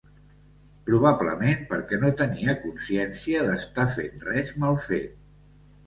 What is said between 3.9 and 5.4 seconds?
fent res mal fet.